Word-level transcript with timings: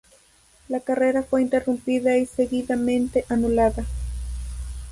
La 0.67 0.79
carrera 0.79 1.21
fue 1.21 1.43
interrumpida 1.43 2.17
y 2.17 2.25
seguidamente 2.25 3.23
anulada. 3.29 3.85